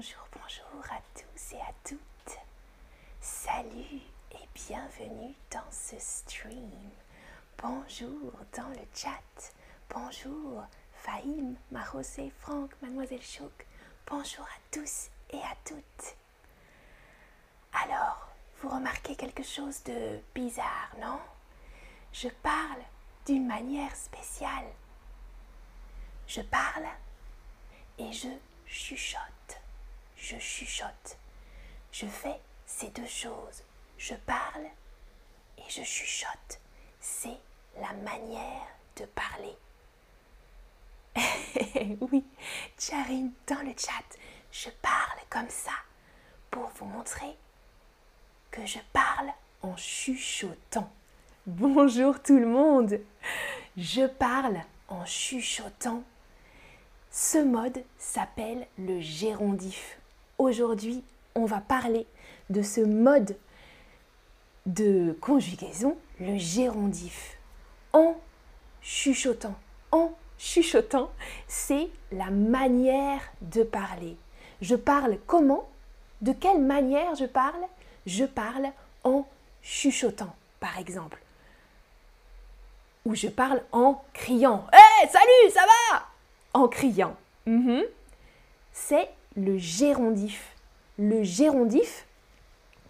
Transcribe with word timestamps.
Bonjour, 0.00 0.26
bonjour 0.32 0.92
à 0.92 1.02
tous 1.14 1.52
et 1.52 1.60
à 1.60 1.74
toutes. 1.84 2.38
Salut 3.20 4.00
et 4.32 4.48
bienvenue 4.54 5.34
dans 5.50 5.70
ce 5.70 5.96
stream. 5.98 6.90
Bonjour 7.58 8.32
dans 8.56 8.70
le 8.70 8.86
chat. 8.94 9.52
Bonjour 9.90 10.64
Fahim, 10.94 11.54
Marosé, 11.70 12.32
Franck, 12.40 12.70
Mademoiselle 12.80 13.20
Chouk. 13.20 13.66
Bonjour 14.06 14.46
à 14.46 14.58
tous 14.70 15.10
et 15.32 15.36
à 15.36 15.54
toutes. 15.66 16.16
Alors, 17.74 18.26
vous 18.62 18.70
remarquez 18.70 19.16
quelque 19.16 19.44
chose 19.44 19.82
de 19.82 20.18
bizarre, 20.34 20.94
non? 20.98 21.20
Je 22.14 22.28
parle 22.42 22.80
d'une 23.26 23.46
manière 23.46 23.94
spéciale. 23.94 24.72
Je 26.26 26.40
parle 26.40 26.88
et 27.98 28.10
je 28.14 28.28
chuchote. 28.66 29.18
Je 30.20 30.36
chuchote. 30.38 31.16
Je 31.92 32.06
fais 32.06 32.40
ces 32.66 32.88
deux 32.88 33.06
choses. 33.06 33.64
Je 33.96 34.14
parle 34.14 34.66
et 35.58 35.68
je 35.68 35.82
chuchote. 35.82 36.60
C'est 37.00 37.38
la 37.80 37.92
manière 37.94 38.66
de 38.96 39.06
parler. 39.06 39.56
oui, 42.12 42.24
Charine, 42.78 43.32
dans 43.46 43.62
le 43.62 43.72
chat, 43.76 44.18
je 44.52 44.68
parle 44.82 45.18
comme 45.30 45.48
ça 45.48 45.72
pour 46.50 46.68
vous 46.76 46.84
montrer 46.84 47.36
que 48.50 48.64
je 48.66 48.78
parle 48.92 49.30
en 49.62 49.76
chuchotant. 49.76 50.90
Bonjour 51.46 52.22
tout 52.22 52.38
le 52.38 52.46
monde. 52.46 53.00
Je 53.76 54.06
parle 54.06 54.60
en 54.88 55.04
chuchotant. 55.06 56.04
Ce 57.10 57.38
mode 57.38 57.82
s'appelle 57.98 58.66
le 58.78 59.00
gérondif. 59.00 59.99
Aujourd'hui, 60.40 61.04
on 61.34 61.44
va 61.44 61.60
parler 61.60 62.06
de 62.48 62.62
ce 62.62 62.80
mode 62.80 63.36
de 64.64 65.14
conjugaison, 65.20 65.98
le 66.18 66.38
gérondif. 66.38 67.36
En 67.92 68.16
chuchotant. 68.80 69.54
En 69.92 70.12
chuchotant, 70.38 71.10
c'est 71.46 71.90
la 72.10 72.30
manière 72.30 73.20
de 73.42 73.62
parler. 73.62 74.16
Je 74.62 74.76
parle 74.76 75.18
comment? 75.26 75.68
De 76.22 76.32
quelle 76.32 76.62
manière 76.62 77.14
je 77.16 77.26
parle? 77.26 77.66
Je 78.06 78.24
parle 78.24 78.70
en 79.04 79.26
chuchotant, 79.60 80.34
par 80.58 80.78
exemple. 80.78 81.20
Ou 83.04 83.14
je 83.14 83.28
parle 83.28 83.62
en 83.72 84.02
criant. 84.14 84.66
Hé, 84.72 85.06
salut, 85.06 85.52
ça 85.52 85.66
va? 85.66 86.06
En 86.54 86.66
criant. 86.66 87.14
Mhm. 87.44 87.82
C'est 88.72 89.10
le 89.36 89.56
gérondif. 89.58 90.56
Le 90.98 91.22
gérondif, 91.22 92.06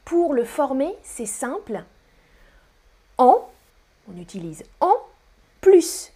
pour 0.04 0.34
le 0.34 0.44
former, 0.44 0.94
c'est 1.02 1.26
simple. 1.26 1.84
En, 3.18 3.48
on 4.08 4.16
utilise 4.16 4.64
en 4.80 4.94
plus 5.60 6.12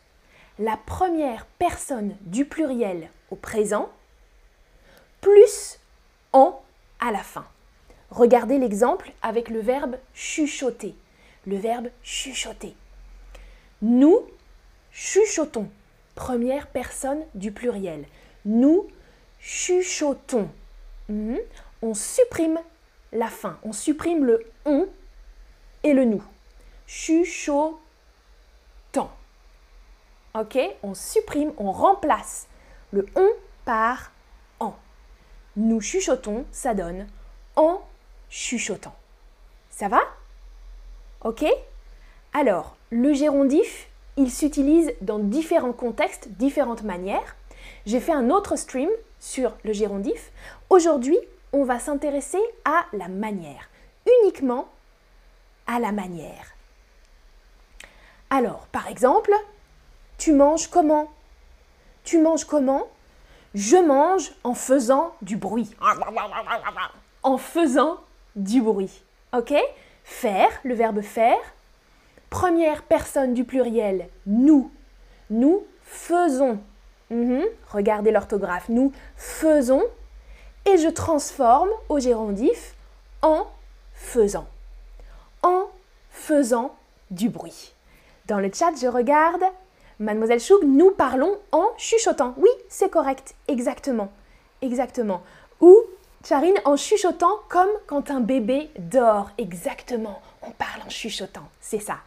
la 0.59 0.77
première 0.77 1.47
personne 1.59 2.17
du 2.23 2.45
pluriel 2.45 3.11
au 3.31 3.37
présent, 3.37 3.91
plus 5.21 5.79
en 6.33 6.61
à 7.01 7.13
la 7.13 7.23
fin. 7.23 7.47
Regardez 8.11 8.59
l'exemple 8.59 9.13
avec 9.23 9.49
le 9.49 9.61
verbe 9.61 9.97
chuchoter. 10.15 10.95
Le 11.47 11.57
verbe 11.57 11.89
chuchoter. 12.03 12.75
Nous 13.83 14.23
chuchotons. 14.93 15.69
Première 16.15 16.69
personne 16.69 17.25
du 17.35 17.51
pluriel. 17.51 18.07
Nous 18.45 18.87
chuchotons. 19.45 20.49
Mhm. 21.09 21.39
On 21.83 21.95
supprime 21.95 22.59
la 23.13 23.29
fin. 23.29 23.59
On 23.63 23.73
supprime 23.73 24.25
le 24.25 24.43
on 24.65 24.89
et 25.83 25.93
le 25.93 26.05
nous. 26.05 26.25
Chuchotant. 26.87 27.79
Ok 30.35 30.59
On 30.83 30.95
supprime, 30.95 31.53
on 31.59 31.71
remplace 31.71 32.49
le 32.91 33.07
on 33.15 33.29
par 33.65 34.13
en. 34.61 34.75
Nous 35.57 35.81
chuchotons, 35.81 36.47
ça 36.51 36.75
donne 36.75 37.07
en 37.55 37.83
chuchotant. 38.31 38.97
Ça 39.71 39.89
va? 39.89 40.01
Ok? 41.23 41.45
Alors, 42.33 42.77
le 42.91 43.13
gérondif, 43.13 43.89
il 44.17 44.31
s'utilise 44.31 44.93
dans 45.01 45.19
différents 45.19 45.73
contextes, 45.73 46.29
différentes 46.29 46.83
manières. 46.83 47.37
J'ai 47.87 48.01
fait 48.01 48.13
un 48.13 48.31
autre 48.31 48.57
stream 48.57 48.89
sur 49.25 49.53
le 49.65 49.73
gérondif. 49.73 50.31
Aujourd'hui, 50.69 51.19
on 51.53 51.65
va 51.65 51.79
s'intéresser 51.79 52.41
à 52.67 52.85
la 52.93 53.09
manière, 53.09 53.71
uniquement 54.23 54.69
à 55.67 55.79
la 55.79 55.93
manière. 55.93 56.55
Alors, 58.29 58.67
par 58.71 58.89
exemple, 58.89 59.33
tu 60.19 60.33
manges 60.33 60.69
comment? 60.69 61.11
Tu 62.05 62.21
manges 62.21 62.45
comment? 62.45 62.87
Je 63.55 63.77
mange 63.77 64.33
en 64.45 64.55
faisant 64.55 65.15
du 65.23 65.37
bruit. 65.37 65.71
En 67.23 67.39
faisant 67.39 67.99
du 68.37 68.61
bruit. 68.61 69.03
Ok? 69.33 69.55
Faire, 70.03 70.51
le 70.65 70.75
verbe 70.75 71.01
faire. 71.01 71.39
Première 72.29 72.83
personne 72.83 73.33
du 73.33 73.45
pluriel, 73.45 74.09
nous. 74.27 74.71
Nous 75.31 75.65
faisons. 75.83 76.61
Mhm. 77.11 77.45
Regardez 77.71 78.11
l'orthographe. 78.11 78.69
Nous 78.69 78.93
faisons. 79.17 79.83
Et 80.67 80.79
je 80.79 80.89
transforme 80.89 81.69
au 81.89 81.99
gérondif 81.99 82.75
en 83.21 83.47
faisant. 83.95 84.47
En 85.43 85.65
faisant 86.11 86.75
du 87.11 87.29
bruit. 87.29 87.73
Dans 88.27 88.39
le 88.39 88.51
chat, 88.53 88.73
je 88.81 88.87
regarde. 88.87 89.43
Mademoiselle 89.99 90.41
Choug, 90.41 90.65
nous 90.65 90.91
parlons 90.91 91.37
en 91.53 91.67
chuchotant. 91.77 92.35
Oui, 92.39 92.49
c'est 92.69 92.89
correct. 92.89 93.35
Exactement. 93.47 94.11
Exactement. 94.63 95.23
Ou, 95.61 95.79
Charine, 96.27 96.59
en 96.65 96.77
chuchotant 96.77 97.39
comme 97.51 97.69
quand 97.87 98.11
un 98.11 98.21
bébé 98.21 98.71
dort. 98.79 99.31
Exactement. 99.37 100.21
On 100.43 100.51
parle 100.53 100.81
en 100.87 100.91
chuchotant. 100.91 101.49
C'est 101.61 101.81
ça. 101.81 101.99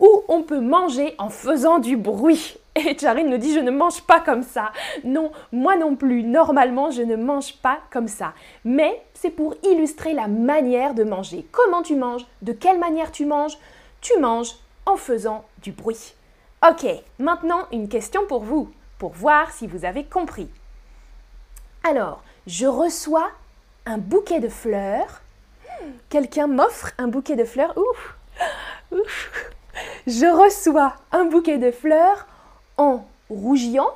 Ou 0.00 0.24
on 0.28 0.42
peut 0.42 0.60
manger 0.60 1.14
en 1.18 1.28
faisant 1.30 1.78
du 1.78 1.96
bruit. 1.96 2.56
Et 2.74 2.96
Charine 2.98 3.28
nous 3.28 3.36
dit, 3.36 3.52
je 3.52 3.60
ne 3.60 3.70
mange 3.70 4.02
pas 4.02 4.20
comme 4.20 4.42
ça. 4.42 4.72
Non, 5.04 5.30
moi 5.52 5.76
non 5.76 5.94
plus. 5.94 6.22
Normalement, 6.22 6.90
je 6.90 7.02
ne 7.02 7.16
mange 7.16 7.56
pas 7.56 7.78
comme 7.90 8.08
ça. 8.08 8.32
Mais 8.64 9.02
c'est 9.12 9.30
pour 9.30 9.54
illustrer 9.62 10.14
la 10.14 10.26
manière 10.26 10.94
de 10.94 11.04
manger. 11.04 11.46
Comment 11.52 11.82
tu 11.82 11.96
manges? 11.96 12.26
De 12.40 12.52
quelle 12.52 12.78
manière 12.78 13.12
tu 13.12 13.26
manges? 13.26 13.58
Tu 14.00 14.18
manges 14.18 14.54
en 14.86 14.96
faisant 14.96 15.44
du 15.62 15.72
bruit. 15.72 16.14
Ok, 16.68 16.86
maintenant 17.18 17.66
une 17.72 17.88
question 17.88 18.26
pour 18.26 18.42
vous, 18.42 18.70
pour 18.98 19.12
voir 19.12 19.52
si 19.52 19.66
vous 19.66 19.84
avez 19.84 20.04
compris. 20.04 20.48
Alors, 21.84 22.22
je 22.46 22.66
reçois 22.66 23.30
un 23.84 23.98
bouquet 23.98 24.40
de 24.40 24.48
fleurs. 24.48 25.20
Quelqu'un 26.08 26.46
m'offre 26.46 26.92
un 26.98 27.08
bouquet 27.08 27.36
de 27.36 27.44
fleurs. 27.44 27.74
Je 30.06 30.26
reçois 30.26 30.94
un 31.10 31.24
bouquet 31.24 31.58
de 31.58 31.70
fleurs 31.70 32.26
en 32.76 33.04
rougiant, 33.28 33.90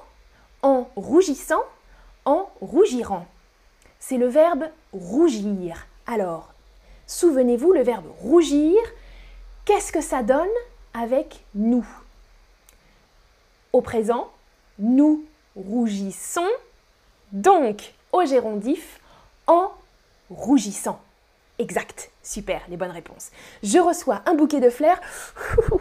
en 0.62 0.88
rougissant, 0.96 1.62
en 2.24 2.48
rougirant. 2.60 3.26
C'est 3.98 4.18
le 4.18 4.26
verbe 4.26 4.68
rougir. 4.92 5.86
Alors, 6.06 6.52
souvenez-vous, 7.06 7.72
le 7.72 7.82
verbe 7.82 8.06
rougir, 8.20 8.76
qu'est-ce 9.64 9.92
que 9.92 10.00
ça 10.00 10.22
donne 10.22 10.48
avec 10.94 11.44
nous? 11.54 11.86
Au 13.72 13.80
présent, 13.80 14.30
nous 14.78 15.24
rougissons, 15.54 16.48
donc 17.32 17.94
au 18.12 18.24
gérondif, 18.24 19.00
en 19.46 19.70
rougissant. 20.30 21.00
Exact, 21.58 22.10
super, 22.22 22.60
les 22.68 22.76
bonnes 22.76 22.90
réponses. 22.90 23.30
Je 23.62 23.78
reçois 23.78 24.20
un 24.26 24.34
bouquet 24.34 24.60
de 24.60 24.68
fleurs, 24.68 25.00
je 25.56 25.74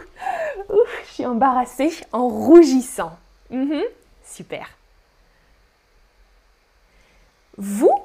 suis 1.15 1.25
embarrassée, 1.25 1.91
en 2.11 2.27
rougissant. 2.27 3.17
Mhm, 3.49 3.83
super. 4.25 4.67
Vous, 7.57 8.03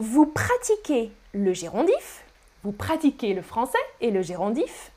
vous 0.00 0.26
pratiquez 0.26 1.12
le 1.32 1.52
gérondif, 1.52 2.24
vous 2.64 2.72
pratiquez 2.72 3.34
le 3.34 3.42
français 3.42 3.78
et 4.00 4.10
le 4.10 4.22
gérondif 4.22 4.90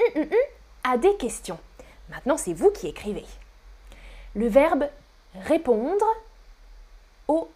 hum, 0.00 0.22
hum, 0.22 0.22
hum, 0.22 0.38
à 0.82 0.98
des 0.98 1.16
questions. 1.18 1.58
Maintenant, 2.08 2.36
c'est 2.36 2.52
vous 2.52 2.70
qui 2.70 2.88
écrivez. 2.88 3.26
Le 4.34 4.48
verbe 4.48 4.88
répondre 5.44 6.04
au 7.28 7.48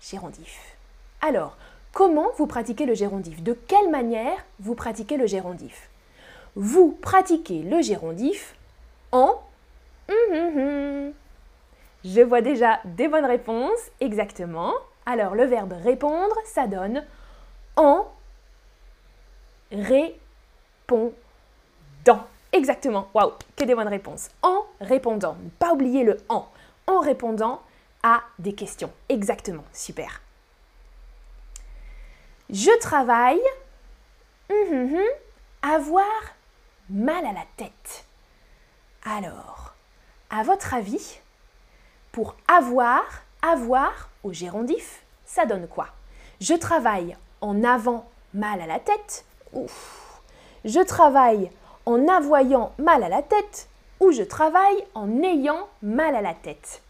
gérondif. 0.00 0.74
Alors, 1.20 1.58
comment 1.92 2.30
vous 2.38 2.46
pratiquez 2.46 2.86
le 2.86 2.94
gérondif? 2.94 3.42
De 3.42 3.52
quelle 3.52 3.90
manière 3.90 4.42
vous 4.58 4.74
pratiquez 4.74 5.18
le 5.18 5.26
gérondif? 5.26 5.90
Vous 6.54 6.92
pratiquez 7.00 7.62
le 7.62 7.80
gérondif 7.80 8.54
en 9.10 9.40
Je 12.04 12.20
vois 12.20 12.42
déjà 12.42 12.80
des 12.84 13.08
bonnes 13.08 13.24
réponses, 13.24 13.90
exactement. 14.00 14.74
Alors, 15.06 15.34
le 15.34 15.44
verbe 15.44 15.72
répondre, 15.72 16.36
ça 16.44 16.66
donne 16.66 17.04
en 17.76 18.06
répondant. 19.70 21.12
Exactement. 22.52 23.08
Waouh, 23.14 23.32
que 23.56 23.64
des 23.64 23.74
bonnes 23.74 23.88
réponses. 23.88 24.28
En 24.42 24.66
répondant. 24.80 25.36
Ne 25.42 25.48
pas 25.50 25.72
oublier 25.72 26.04
le 26.04 26.18
en. 26.28 26.46
En 26.86 27.00
répondant 27.00 27.62
à 28.02 28.22
des 28.38 28.54
questions. 28.54 28.92
Exactement. 29.08 29.64
Super. 29.72 30.20
Je 32.50 32.78
travaille. 32.80 33.40
Hum, 34.50 34.56
hum, 34.70 34.94
hum, 34.94 35.06
avoir 35.62 36.04
mal 36.92 37.24
à 37.24 37.32
la 37.32 37.44
tête. 37.56 38.04
Alors, 39.04 39.72
à 40.30 40.42
votre 40.42 40.74
avis, 40.74 41.18
pour 42.12 42.36
avoir, 42.46 43.02
avoir 43.40 44.10
au 44.22 44.32
gérondif, 44.32 45.02
ça 45.24 45.46
donne 45.46 45.66
quoi? 45.66 45.88
Je 46.40 46.54
travaille 46.54 47.16
en 47.40 47.64
avant 47.64 48.06
mal 48.34 48.60
à 48.60 48.66
la 48.66 48.78
tête. 48.78 49.24
Ouf. 49.54 50.20
Je 50.64 50.80
travaille 50.80 51.50
en 51.86 52.06
avoyant 52.08 52.72
mal 52.78 53.02
à 53.02 53.08
la 53.08 53.22
tête 53.22 53.68
ou 53.98 54.12
je 54.12 54.22
travaille 54.22 54.84
en 54.94 55.22
ayant 55.22 55.68
mal 55.82 56.14
à 56.14 56.20
la 56.20 56.34
tête. 56.34 56.82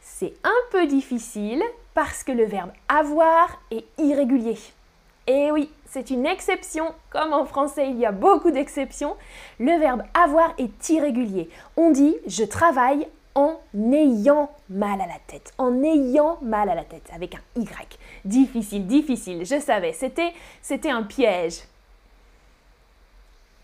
C'est 0.00 0.34
un 0.44 0.70
peu 0.70 0.86
difficile 0.86 1.62
parce 1.94 2.22
que 2.24 2.32
le 2.32 2.44
verbe 2.44 2.72
avoir 2.88 3.58
est 3.70 3.86
irrégulier. 3.98 4.58
Et 5.26 5.46
eh 5.46 5.52
oui, 5.52 5.70
c'est 5.86 6.10
une 6.10 6.26
exception. 6.26 6.94
Comme 7.10 7.32
en 7.32 7.44
français, 7.44 7.90
il 7.90 7.98
y 7.98 8.06
a 8.06 8.12
beaucoup 8.12 8.50
d'exceptions. 8.50 9.16
Le 9.58 9.78
verbe 9.78 10.02
avoir 10.14 10.54
est 10.58 10.88
irrégulier. 10.88 11.48
On 11.76 11.90
dit 11.90 12.16
je 12.26 12.44
travaille 12.44 13.06
en 13.34 13.58
ayant 13.92 14.50
mal 14.68 15.00
à 15.00 15.06
la 15.06 15.18
tête. 15.26 15.52
En 15.58 15.82
ayant 15.82 16.38
mal 16.42 16.68
à 16.68 16.74
la 16.74 16.84
tête 16.84 17.08
avec 17.14 17.34
un 17.34 17.60
Y. 17.60 17.98
Difficile, 18.24 18.86
difficile. 18.86 19.44
Je 19.44 19.60
savais, 19.60 19.92
c'était 19.92 20.32
c'était 20.62 20.90
un 20.90 21.02
piège. 21.02 21.62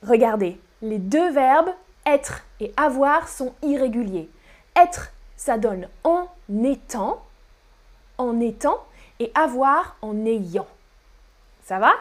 Regardez, 0.02 0.60
les 0.82 0.98
deux 0.98 1.30
verbes 1.32 1.70
être 2.06 2.44
et 2.60 2.72
avoir 2.76 3.28
sont 3.28 3.52
irréguliers. 3.62 4.30
Être, 4.76 5.12
ça 5.36 5.58
donne 5.58 5.88
en 6.04 6.28
étant, 6.64 7.22
en 8.16 8.40
étant, 8.40 8.78
et 9.18 9.32
avoir 9.34 9.96
en 10.02 10.24
ayant. 10.24 10.68
Ça 11.66 11.80
va? 11.80 11.94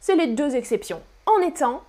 C'est 0.00 0.16
les 0.16 0.28
deux 0.28 0.56
exceptions, 0.56 1.02
en 1.26 1.38
étant, 1.40 1.84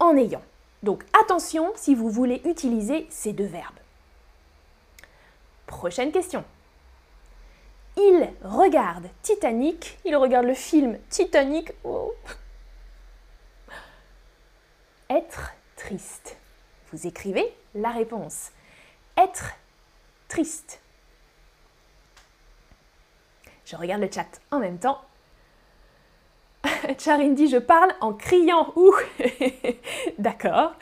en 0.00 0.16
ayant. 0.16 0.42
Donc 0.82 1.04
attention 1.22 1.72
si 1.76 1.94
vous 1.94 2.10
voulez 2.10 2.42
utiliser 2.44 3.06
ces 3.08 3.32
deux 3.32 3.46
verbes. 3.46 3.78
Prochaine 5.66 6.10
question. 6.10 6.42
Il 7.96 8.28
regarde 8.42 9.08
Titanic, 9.22 9.96
il 10.04 10.16
regarde 10.16 10.46
le 10.46 10.54
film 10.54 10.98
Titanic. 11.08 11.72
Oh. 11.84 12.12
Être 15.08 15.52
triste. 15.76 16.36
Vous 16.90 17.06
écrivez 17.06 17.54
la 17.76 17.90
réponse. 17.90 18.50
Être 19.16 19.52
triste. 20.26 20.80
Je 23.64 23.76
regarde 23.76 24.02
le 24.02 24.10
chat 24.10 24.40
en 24.50 24.58
même 24.58 24.80
temps. 24.80 25.00
Charine 26.98 27.36
je 27.36 27.58
parle 27.58 27.92
en 28.00 28.12
criant. 28.12 28.72
Ouh 28.76 28.94
D'accord. 30.18 30.72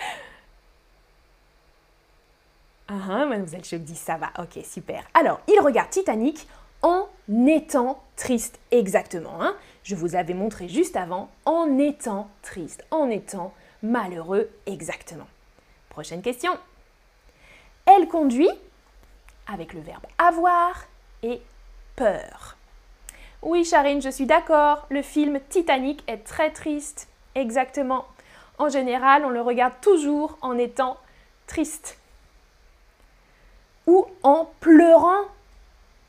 Ah, 2.89 2.95
ah, 3.11 3.27
mademoiselle 3.27 3.65
Choc 3.65 3.81
dit 3.81 3.97
ça 3.97 4.17
va. 4.17 4.31
Ok, 4.39 4.65
super. 4.65 5.05
Alors, 5.15 5.41
il 5.49 5.61
regarde 5.61 5.91
Titanic 5.91 6.49
en 6.83 7.09
étant 7.47 8.03
triste. 8.17 8.59
Exactement. 8.71 9.43
Hein 9.43 9.55
Je 9.83 9.95
vous 9.95 10.15
avais 10.15 10.35
montré 10.35 10.69
juste 10.69 10.97
avant 10.97 11.29
en 11.45 11.79
étant 11.79 12.31
triste, 12.43 12.85
en 12.91 13.11
étant 13.11 13.53
malheureux. 13.83 14.49
Exactement. 14.67 15.27
Prochaine 15.91 16.23
question. 16.23 16.53
Elle 17.85 18.09
conduit 18.09 18.51
avec 19.53 19.73
le 19.73 19.81
verbe 19.81 20.05
avoir 20.19 20.87
et 21.23 21.43
peur. 21.97 22.58
Oui, 23.43 23.65
Charine, 23.65 24.03
je 24.03 24.09
suis 24.09 24.27
d'accord. 24.27 24.87
Le 24.91 25.03
film 25.03 25.39
Titanic 25.49 26.03
est 26.09 26.25
très 26.25 26.51
triste. 26.51 27.09
Exactement. 27.35 28.05
En 28.59 28.69
général, 28.69 29.25
on 29.25 29.31
le 29.31 29.41
regarde 29.41 29.75
toujours 29.81 30.37
en 30.41 30.59
étant 30.59 30.97
triste. 31.47 31.99
Ou 33.87 34.07
en 34.25 34.51
pleurant. 34.61 35.23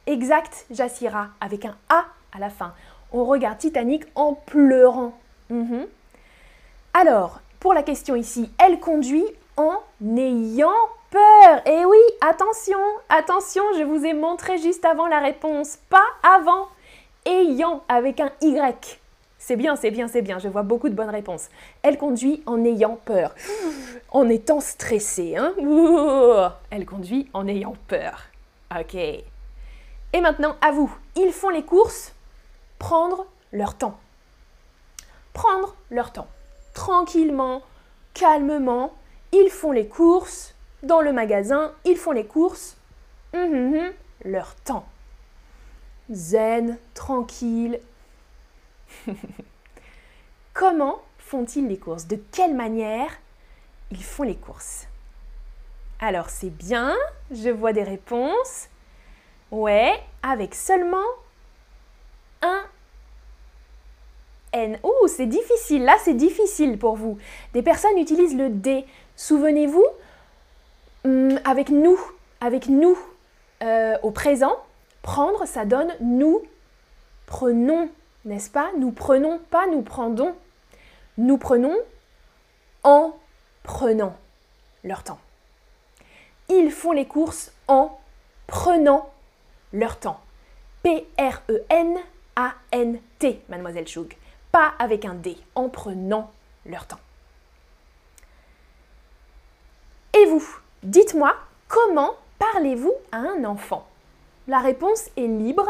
Exact, 0.08 0.66
Jassira, 0.72 1.28
avec 1.40 1.66
un 1.66 1.76
A 1.90 2.06
à 2.34 2.40
la 2.40 2.50
fin. 2.50 2.74
On 3.12 3.26
regarde 3.26 3.60
Titanic 3.60 4.06
en 4.16 4.34
pleurant. 4.34 5.14
Mhm. 5.50 5.86
Alors, 6.96 7.40
pour 7.60 7.74
la 7.74 7.84
question 7.84 8.16
ici, 8.16 8.52
elle 8.58 8.80
conduit 8.80 9.26
en 9.56 9.80
ayant 10.18 10.74
peur. 11.12 11.62
Eh 11.66 11.86
oui, 11.86 11.98
attention, 12.22 12.80
attention, 13.10 13.64
je 13.78 13.84
vous 13.84 14.04
ai 14.04 14.14
montré 14.14 14.58
juste 14.58 14.86
avant 14.86 15.08
la 15.08 15.20
réponse, 15.20 15.78
pas 15.90 16.06
avant 16.24 16.68
ayant 17.26 17.84
avec 17.88 18.20
un 18.20 18.32
Y. 18.42 19.00
C'est 19.42 19.56
bien, 19.56 19.78
c'est 19.78 19.92
bien, 19.92 20.08
c'est 20.10 20.22
bien, 20.22 20.38
je 20.38 20.50
vois 20.50 20.64
beaucoup 20.64 20.90
de 20.90 20.94
bonnes 20.94 21.10
réponses. 21.10 21.48
Elle 21.82 21.98
conduit 21.98 22.44
en 22.46 22.64
ayant 22.66 23.00
peur, 23.06 23.34
en 24.12 24.28
étant 24.28 24.60
stressée. 24.60 25.38
Hein 25.38 25.54
Elle 26.72 26.86
conduit 26.86 27.30
en 27.34 27.48
ayant 27.48 27.76
peur. 27.88 28.26
Ok. 28.78 28.96
Et 28.96 30.22
maintenant, 30.22 30.56
à 30.62 30.72
vous. 30.72 30.94
Ils 31.16 31.32
font 31.32 31.50
les 31.50 31.64
courses, 31.64 32.14
prendre 32.80 33.26
leur 33.54 33.76
temps. 33.76 33.98
Prendre 35.34 35.76
leur 35.90 36.12
temps. 36.12 36.28
Tranquillement, 36.74 37.62
calmement, 38.14 38.94
ils 39.32 39.50
font 39.50 39.72
les 39.72 39.88
courses 39.88 40.54
dans 40.84 41.02
le 41.02 41.14
magasin, 41.14 41.72
ils 41.86 41.98
font 41.98 42.12
les 42.12 42.26
courses, 42.26 42.78
hum, 43.34 43.42
hum, 43.42 43.74
hum, 43.74 43.92
leur 44.26 44.56
temps 44.56 44.86
zen, 46.12 46.78
tranquille. 46.94 47.80
Comment 50.54 51.02
font-ils 51.18 51.68
les 51.68 51.78
courses? 51.78 52.08
De 52.08 52.20
quelle 52.32 52.56
manière 52.56 53.10
ils 53.92 54.04
font 54.04 54.24
les 54.24 54.36
courses? 54.36 54.88
Alors 56.00 56.30
c'est 56.30 56.50
bien, 56.50 56.96
je 57.32 57.50
vois 57.50 57.74
des 57.74 57.84
réponses. 57.84 58.68
Ouais, 59.52 59.94
avec 60.24 60.56
seulement 60.56 60.98
un 62.42 62.62
N. 64.54 64.80
Ouh, 64.84 65.08
c'est 65.08 65.26
difficile, 65.26 65.84
là 65.84 65.96
c'est 66.04 66.14
difficile 66.14 66.78
pour 66.78 66.96
vous. 66.96 67.18
Des 67.54 67.62
personnes 67.62 67.98
utilisent 67.98 68.38
le 68.38 68.50
D. 68.50 68.86
Souvenez-vous, 69.16 69.86
hum, 71.06 71.40
avec 71.44 71.70
nous, 71.70 72.00
avec 72.42 72.68
nous 72.68 72.98
euh, 73.62 73.98
au 74.04 74.12
présent, 74.12 74.56
Prendre, 75.02 75.46
ça 75.46 75.66
donne 75.66 75.94
nous 76.02 76.44
prenons, 77.26 77.90
n'est-ce 78.26 78.50
pas? 78.50 78.72
Nous 78.78 78.92
prenons, 78.92 79.40
pas 79.50 79.68
nous 79.68 79.82
prendons. 79.82 80.36
Nous 81.18 81.38
prenons 81.38 81.78
en 82.84 83.16
prenant 83.64 84.16
leur 84.84 85.04
temps. 85.04 85.20
Ils 86.50 86.72
font 86.72 86.92
les 86.92 87.06
courses 87.06 87.52
en 87.68 88.00
prenant 88.48 89.10
leur 89.74 90.00
temps. 90.00 90.20
P-R-E-N-A-N-T, 90.84 92.02
mademoiselle 93.50 93.88
Choug. 93.88 94.16
Pas 94.52 94.74
avec 94.80 95.06
un 95.06 95.14
D, 95.14 95.38
en 95.56 95.70
prenant 95.70 96.32
leur 96.66 96.88
temps. 96.88 97.00
Et 100.14 100.26
vous, 100.26 100.44
dites-moi, 100.84 101.36
comment 101.68 102.16
parlez-vous 102.40 102.94
à 103.12 103.18
un 103.18 103.44
enfant? 103.44 103.89
La 104.50 104.60
réponse 104.60 105.10
est 105.16 105.28
libre. 105.28 105.68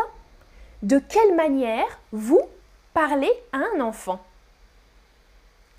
De 0.81 0.99
quelle 0.99 1.35
manière 1.35 1.99
vous 2.13 2.41
parlez 2.93 3.31
à 3.51 3.57
un 3.57 3.81
enfant? 3.81 4.23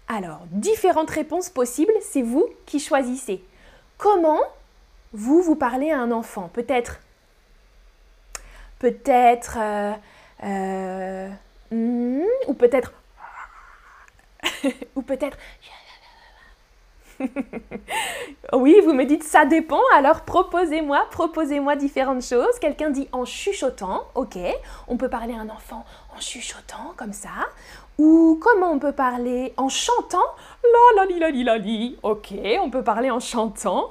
Alors, 0.07 0.43
différentes 0.51 1.11
réponses 1.11 1.49
possibles, 1.49 1.93
c'est 2.03 2.21
vous 2.21 2.47
qui 2.67 2.79
choisissez. 2.79 3.43
Comment 3.97 4.41
vous 5.13 5.41
vous 5.41 5.57
parlez 5.57 5.91
à 5.91 5.99
un 5.99 6.11
enfant? 6.11 6.51
Peut-être, 6.53 7.01
peut-être, 8.79 9.57
euh, 9.59 9.93
euh, 10.45 11.31
hmm, 11.71 12.25
ou 12.49 12.55
peut-être, 12.55 12.93
ou 14.95 15.03
peut-être, 15.03 15.39
oui, 18.53 18.77
vous 18.85 18.93
me 18.93 19.05
dites 19.05 19.25
ça 19.25 19.45
dépend, 19.45 19.81
alors 19.95 20.23
proposez-moi, 20.23 21.07
proposez-moi 21.11 21.77
différentes 21.77 22.23
choses. 22.23 22.59
Quelqu'un 22.61 22.91
dit 22.91 23.09
en 23.13 23.25
chuchotant, 23.25 24.05
ok, 24.15 24.39
on 24.89 24.97
peut 24.97 25.09
parler 25.09 25.35
à 25.35 25.41
un 25.41 25.49
enfant 25.49 25.85
en 26.17 26.21
chuchotant 26.21 26.95
comme 26.97 27.13
ça. 27.13 27.31
Ou 27.99 28.39
comment 28.41 28.73
on 28.73 28.79
peut 28.79 28.93
parler 28.93 29.53
en 29.57 29.69
chantant 29.69 30.19
La 30.63 31.03
la 31.03 31.07
li 31.07 31.19
la 31.19 31.31
li 31.31 31.45
la 31.45 31.59
li, 31.59 31.99
ok, 32.03 32.33
on 32.63 32.71
peut 32.71 32.83
parler 32.83 33.11
en 33.11 33.21
chantant. 33.21 33.91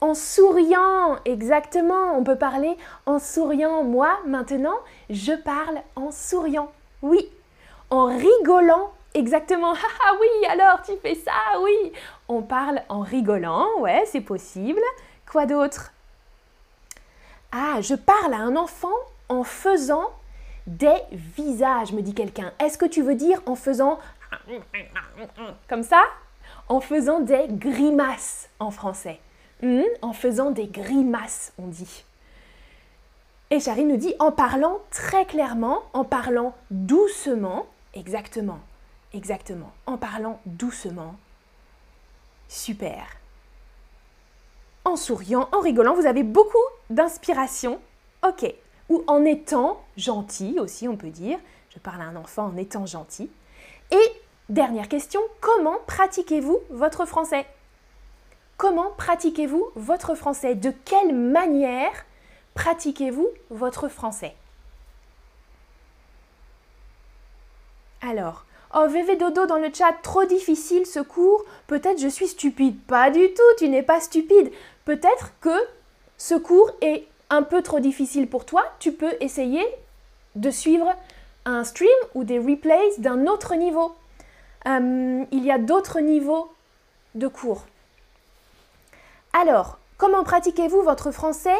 En 0.00 0.14
souriant, 0.14 1.16
exactement. 1.24 2.16
On 2.16 2.24
peut 2.24 2.36
parler 2.36 2.76
en 3.06 3.20
souriant. 3.20 3.84
Moi, 3.84 4.08
maintenant, 4.26 4.74
je 5.10 5.32
parle 5.32 5.80
en 5.94 6.10
souriant. 6.10 6.72
Oui. 7.02 7.28
En 7.88 8.06
rigolant, 8.06 8.90
exactement. 9.14 9.74
Ah 10.04 10.14
oui, 10.20 10.46
alors 10.48 10.82
tu 10.82 10.92
fais 11.00 11.14
ça, 11.14 11.60
oui. 11.60 11.92
On 12.28 12.42
parle 12.42 12.82
en 12.88 13.00
rigolant, 13.00 13.66
ouais, 13.78 14.04
c'est 14.06 14.20
possible. 14.20 14.82
Quoi 15.30 15.46
d'autre? 15.46 15.92
Ah, 17.52 17.80
je 17.80 17.94
parle 17.94 18.34
à 18.34 18.38
un 18.38 18.56
enfant 18.56 18.94
en 19.28 19.44
faisant 19.44 20.10
des 20.66 21.00
visages, 21.12 21.92
me 21.92 22.02
dit 22.02 22.14
quelqu'un. 22.14 22.52
Est-ce 22.58 22.78
que 22.78 22.86
tu 22.86 23.02
veux 23.02 23.14
dire 23.14 23.40
en 23.46 23.54
faisant 23.54 23.98
comme 25.68 25.82
ça? 25.82 26.02
En 26.68 26.80
faisant 26.80 27.20
des 27.20 27.46
grimaces 27.48 28.48
en 28.58 28.70
français. 28.70 29.20
Hmm, 29.62 29.82
en 30.02 30.12
faisant 30.12 30.50
des 30.50 30.66
grimaces, 30.66 31.52
on 31.58 31.66
dit. 31.66 32.04
Et 33.50 33.60
Charine 33.60 33.88
nous 33.88 33.96
dit 33.96 34.14
en 34.18 34.32
parlant 34.32 34.78
très 34.90 35.26
clairement, 35.26 35.82
en 35.92 36.04
parlant 36.04 36.54
doucement, 36.70 37.66
exactement, 37.94 38.58
exactement, 39.14 39.72
en 39.86 39.96
parlant 39.96 40.40
doucement. 40.46 41.16
Super. 42.48 43.06
En 44.84 44.96
souriant, 44.96 45.48
en 45.52 45.60
rigolant, 45.60 45.94
vous 45.94 46.06
avez 46.06 46.22
beaucoup 46.22 46.58
d'inspiration. 46.90 47.80
Ok. 48.26 48.52
Ou 48.88 49.04
en 49.06 49.24
étant 49.24 49.82
gentil 49.96 50.58
aussi, 50.58 50.88
on 50.88 50.96
peut 50.96 51.10
dire. 51.10 51.38
Je 51.70 51.78
parle 51.78 52.02
à 52.02 52.04
un 52.04 52.16
enfant 52.16 52.46
en 52.46 52.56
étant 52.56 52.84
gentil. 52.84 53.30
Et 53.90 54.22
dernière 54.48 54.88
question, 54.88 55.20
comment 55.40 55.78
pratiquez-vous 55.86 56.58
votre 56.70 57.06
français? 57.06 57.46
Comment 58.56 58.90
pratiquez-vous 58.90 59.70
votre 59.76 60.14
français? 60.14 60.54
De 60.54 60.70
quelle 60.70 61.14
manière 61.14 62.04
pratiquez-vous 62.54 63.28
votre 63.50 63.88
français? 63.88 64.36
Alors, 68.02 68.44
oh 68.74 68.86
VV 68.88 69.16
Dodo 69.16 69.46
dans 69.46 69.58
le 69.58 69.70
chat, 69.72 69.92
trop 70.02 70.24
difficile 70.24 70.86
ce 70.86 71.00
cours, 71.00 71.44
peut-être 71.66 72.00
je 72.00 72.08
suis 72.08 72.28
stupide. 72.28 72.78
Pas 72.86 73.10
du 73.10 73.32
tout, 73.32 73.56
tu 73.58 73.68
n'es 73.68 73.82
pas 73.82 74.00
stupide. 74.00 74.50
Peut-être 74.84 75.32
que 75.40 75.56
ce 76.16 76.34
cours 76.34 76.70
est 76.80 77.06
un 77.30 77.42
peu 77.42 77.62
trop 77.62 77.80
difficile 77.80 78.28
pour 78.28 78.44
toi, 78.44 78.64
tu 78.78 78.92
peux 78.92 79.14
essayer 79.20 79.64
de 80.34 80.50
suivre 80.50 80.94
un 81.44 81.64
stream 81.64 81.88
ou 82.14 82.24
des 82.24 82.38
replays 82.38 82.92
d'un 82.98 83.26
autre 83.26 83.54
niveau. 83.54 83.94
Euh, 84.66 85.24
il 85.30 85.44
y 85.44 85.50
a 85.50 85.58
d'autres 85.58 86.00
niveaux 86.00 86.52
de 87.14 87.26
cours. 87.26 87.64
Alors, 89.32 89.78
comment 89.96 90.24
pratiquez-vous 90.24 90.82
votre 90.82 91.10
français? 91.10 91.56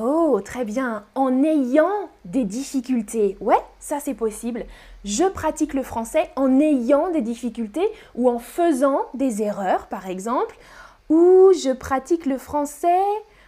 Oh, 0.00 0.40
très 0.44 0.64
bien, 0.64 1.04
en 1.16 1.42
ayant 1.42 2.08
des 2.24 2.44
difficultés. 2.44 3.36
Ouais, 3.40 3.58
ça 3.80 3.98
c'est 3.98 4.14
possible. 4.14 4.64
Je 5.04 5.24
pratique 5.24 5.74
le 5.74 5.82
français 5.82 6.30
en 6.36 6.60
ayant 6.60 7.10
des 7.10 7.20
difficultés 7.20 7.88
ou 8.14 8.30
en 8.30 8.38
faisant 8.38 9.06
des 9.14 9.42
erreurs, 9.42 9.88
par 9.88 10.08
exemple. 10.08 10.56
Ou 11.08 11.50
je 11.52 11.72
pratique 11.72 12.26
le 12.26 12.38
français 12.38 13.02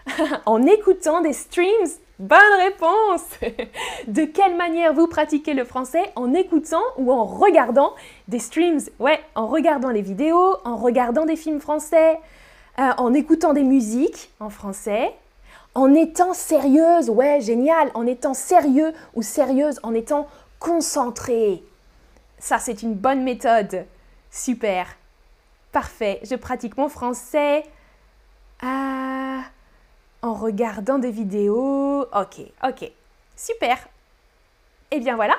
en 0.47 0.63
écoutant 0.67 1.21
des 1.21 1.35
streams 1.35 1.89
Bonne 2.19 2.39
réponse 2.59 3.23
De 4.09 4.25
quelle 4.25 4.57
manière 4.57 4.93
vous 4.93 5.07
pratiquez 5.07 5.55
le 5.55 5.65
français 5.65 6.13
En 6.17 6.35
écoutant 6.35 6.83
ou 6.99 7.13
en 7.13 7.25
regardant 7.25 7.95
des 8.27 8.41
streams? 8.41 8.81
Ouais, 8.99 9.21
en 9.37 9.47
regardant 9.47 9.91
les 9.91 10.03
vidéos, 10.03 10.57
en 10.65 10.77
regardant 10.77 11.27
des 11.27 11.37
films 11.37 11.61
français, 11.61 12.19
euh, 12.79 12.91
en 12.99 13.15
écoutant 13.15 13.53
des 13.53 13.63
musiques 13.63 14.31
en 14.41 14.51
français, 14.51 15.15
en 15.75 15.95
étant 15.95 16.35
sérieuse, 16.35 17.11
ouais, 17.11 17.41
génial, 17.41 17.91
en 17.95 18.07
étant 18.07 18.35
sérieux 18.35 18.93
ou 19.15 19.23
sérieuse, 19.23 19.79
en 19.83 19.95
étant 19.95 20.27
concentré. 20.59 21.63
Ça, 22.39 22.59
c'est 22.59 22.83
une 22.83 22.95
bonne 22.95 23.23
méthode. 23.23 23.87
Super. 24.31 24.97
Parfait. 25.73 26.21
Je 26.25 26.35
pratique 26.35 26.77
mon 26.77 26.89
français 26.89 27.65
euh, 28.63 29.39
en 30.23 30.35
regardant 30.35 30.99
des 30.99 31.11
vidéos. 31.11 32.07
Ok, 32.15 32.41
ok. 32.67 32.91
Super. 33.37 33.79
Eh 34.91 34.99
bien 34.99 35.15
voilà, 35.15 35.37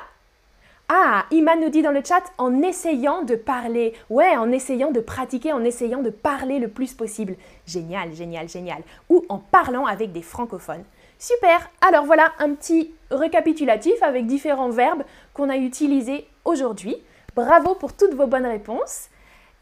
ah, 0.94 1.26
Iman 1.32 1.58
nous 1.62 1.70
dit 1.70 1.82
dans 1.82 1.92
le 1.92 2.04
chat 2.04 2.22
en 2.38 2.62
essayant 2.62 3.22
de 3.22 3.36
parler. 3.36 3.94
Ouais, 4.10 4.36
en 4.36 4.52
essayant 4.52 4.92
de 4.92 5.00
pratiquer, 5.00 5.54
en 5.54 5.64
essayant 5.64 6.02
de 6.02 6.10
parler 6.10 6.60
le 6.60 6.68
plus 6.68 6.94
possible. 6.94 7.38
Génial, 7.66 8.14
génial, 8.14 8.50
génial. 8.50 8.82
Ou 9.10 9.24
en 9.30 9.38
parlant 9.38 9.86
avec 9.86 10.12
des 10.12 10.22
francophones. 10.22 10.84
Super. 11.18 11.70
Alors 11.80 12.04
voilà 12.04 12.34
un 12.40 12.54
petit 12.56 12.92
récapitulatif 13.10 14.04
avec 14.04 14.28
différents 14.28 14.70
verbes 14.70 15.04
qu'on 15.34 15.48
a 15.48 15.56
utilisés 15.56 16.28
aujourd'hui. 16.44 16.98
Bravo 17.38 17.74
pour 17.76 17.94
toutes 17.94 18.14
vos 18.14 18.28
bonnes 18.28 18.46
réponses. 18.46 19.08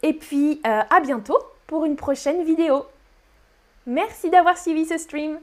Et 0.02 0.14
puis 0.14 0.60
euh, 0.66 0.82
à 0.90 1.00
bientôt 1.00 1.38
pour 1.68 1.86
une 1.86 1.96
prochaine 1.96 2.44
vidéo. 2.44 2.86
Merci 3.86 4.32
d'avoir 4.32 4.58
suivi 4.58 4.84
ce 4.84 4.98
stream. 4.98 5.38